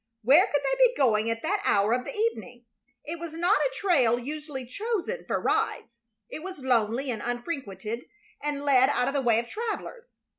[0.23, 2.65] Where could they be going at that hour of the evening?
[3.05, 5.99] It was not a trail usually chosen for rides.
[6.27, 8.07] It was lonely and unfrequented,
[8.41, 10.17] and led out of the way of travelers.